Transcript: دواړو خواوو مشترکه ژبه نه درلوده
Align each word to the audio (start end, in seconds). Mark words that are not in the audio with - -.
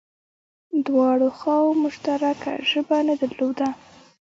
دواړو 0.85 1.27
خواوو 1.39 1.79
مشترکه 1.83 2.53
ژبه 2.69 2.97
نه 3.07 3.15
درلوده 3.21 3.69